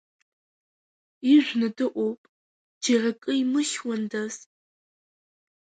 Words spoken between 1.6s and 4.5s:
дыҟоуп, џьара акы имыхьуандаз?